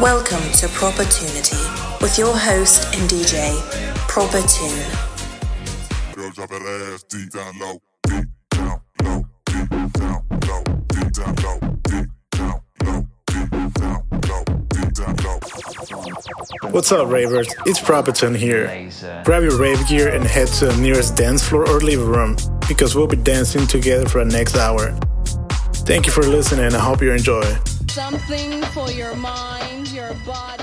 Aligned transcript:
Welcome 0.00 0.50
to 0.52 0.68
Propertunity 0.68 1.58
with 2.00 2.16
your 2.16 2.34
host 2.34 2.94
and 2.96 3.10
DJ, 3.10 3.54
Proper 4.08 4.40
Tune. 4.48 4.80
Girl, 6.14 6.30
drop 6.30 6.48
that 6.48 6.90
ass 6.90 7.02
deep 7.02 7.30
down 7.30 7.58
low, 7.58 7.82
deep 8.08 8.24
down 8.48 8.80
low, 9.02 9.24
deep 9.44 9.68
down 9.68 10.24
low, 10.46 10.62
deep 10.88 11.12
down 11.12 11.34
low, 11.42 11.60
deep 11.82 12.08
down 12.30 12.62
low, 12.80 13.06
deep 13.26 13.50
down 13.74 14.02
low, 14.26 14.44
deep 14.70 14.92
down 14.94 15.16
low. 15.22 16.70
What's 16.70 16.90
up, 16.92 17.06
ravers? 17.08 17.54
It's 17.66 17.78
Proper 17.78 18.12
Tune 18.12 18.34
here. 18.34 18.90
Grab 19.24 19.42
your 19.42 19.58
rave 19.58 19.86
gear 19.86 20.08
and 20.08 20.24
head 20.24 20.48
to 20.48 20.68
the 20.68 20.76
nearest 20.78 21.14
dance 21.14 21.46
floor 21.46 21.68
or 21.68 21.78
living 21.78 22.08
room 22.08 22.36
because 22.66 22.94
we'll 22.94 23.06
be 23.06 23.16
dancing 23.16 23.66
together 23.66 24.08
for 24.08 24.24
the 24.24 24.32
next 24.32 24.56
hour. 24.56 24.98
Thank 25.84 26.06
you 26.06 26.12
for 26.12 26.22
listening 26.22 26.64
and 26.64 26.74
I 26.74 26.80
hope 26.80 27.02
you 27.02 27.12
enjoy. 27.12 27.42
Something 27.90 28.62
for 28.66 28.88
your 28.92 29.16
mind, 29.16 29.69
your 30.10 30.18
body, 30.26 30.59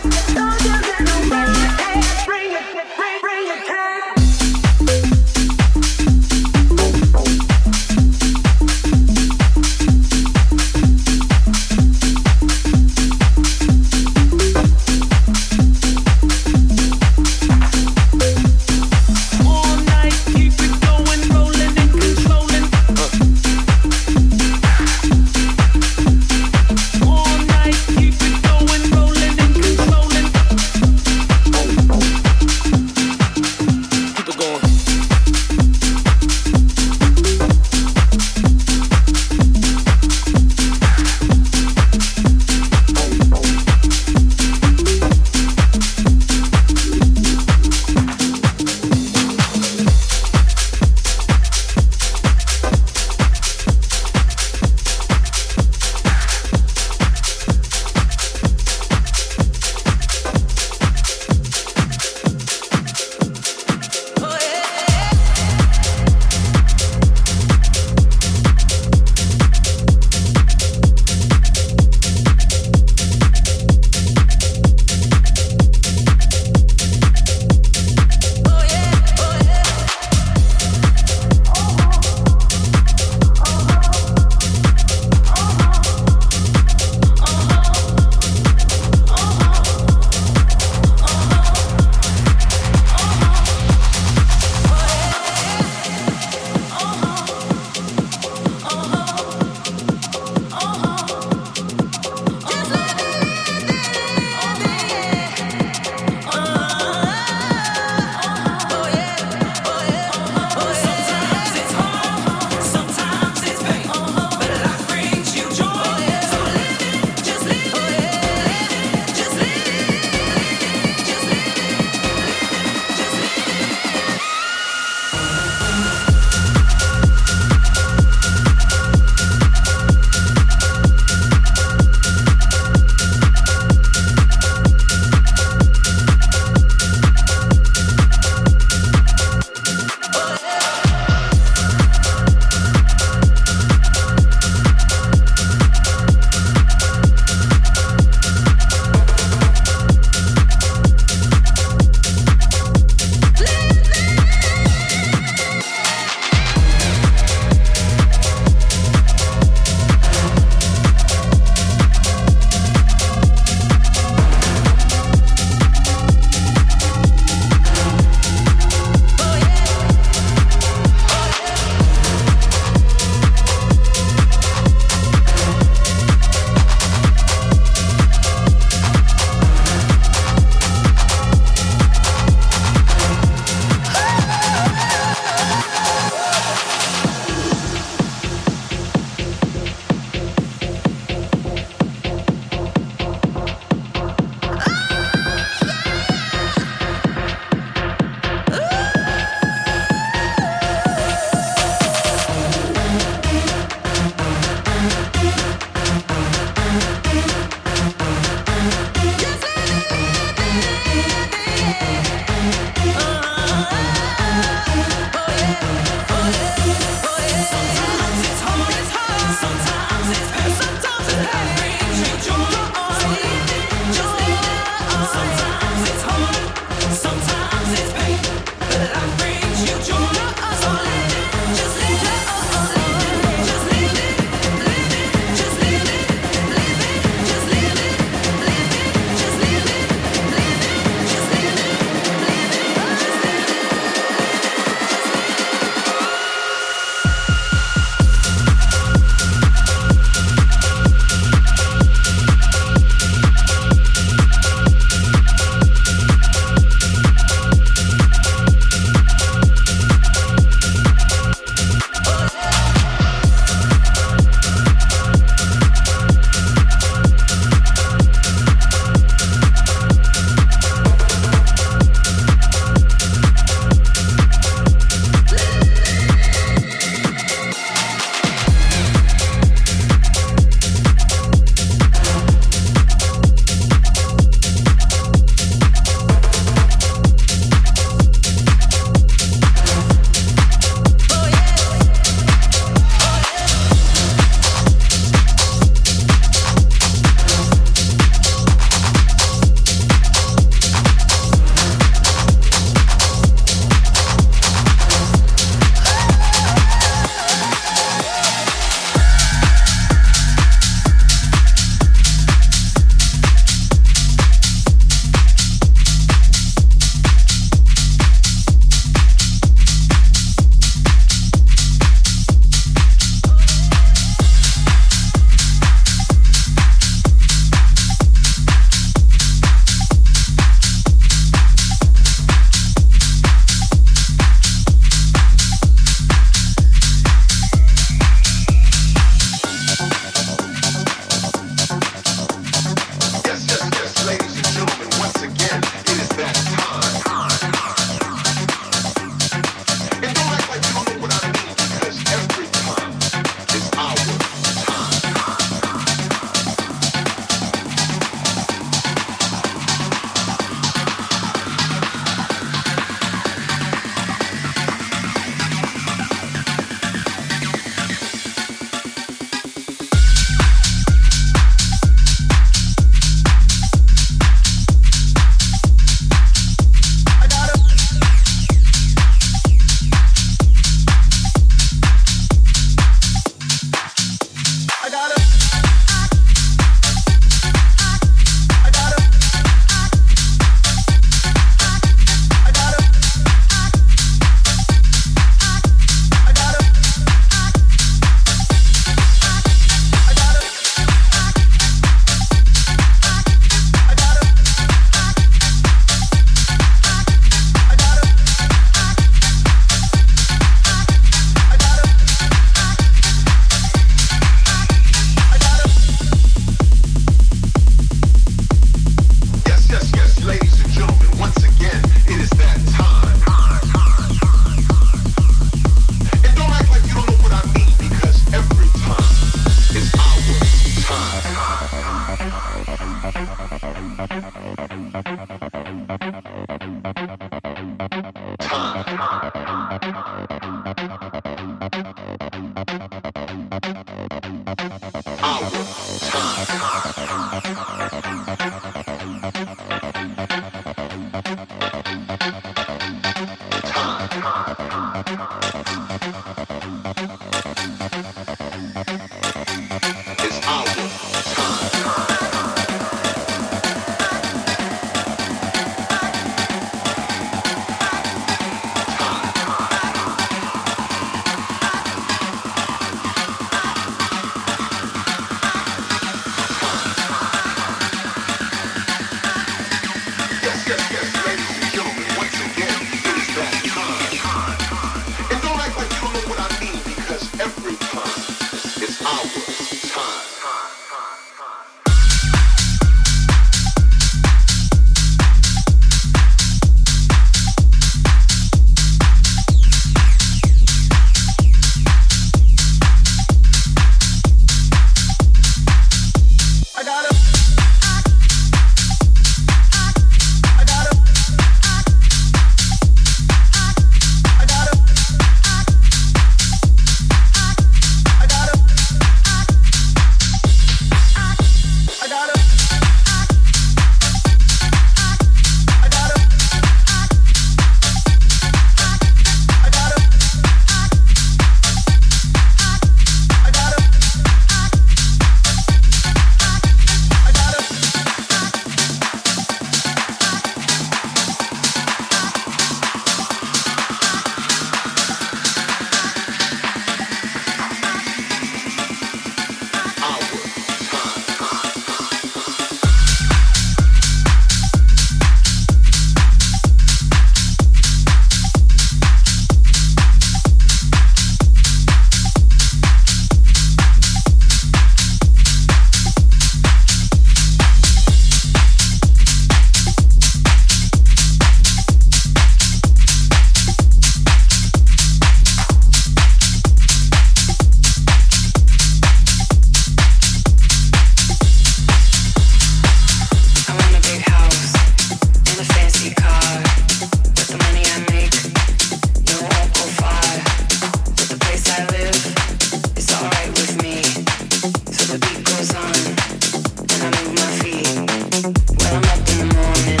in 599.30 599.38
the 599.38 599.54
morning, 599.54 600.00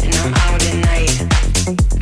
and 0.00 0.14
I'm 0.16 0.34
out 0.34 0.62
at 0.62 0.74
night. 0.84 1.99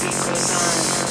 to 0.00 0.06
be 0.06 0.12
so 0.12 0.98
gone. 0.98 1.03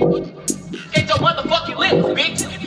It's 0.00 1.08
your 1.08 1.18
motherfucking 1.18 1.76
lips, 1.76 2.44
bitch. 2.44 2.57